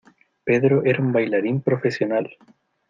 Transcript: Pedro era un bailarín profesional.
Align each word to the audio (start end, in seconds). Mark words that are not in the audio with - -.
Pedro 0.45 0.81
era 0.83 0.99
un 0.99 1.11
bailarín 1.13 1.61
profesional. 1.61 2.27